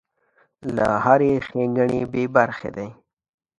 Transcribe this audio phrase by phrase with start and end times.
[0.75, 2.89] له هرې ښېګڼې بې برخې دی.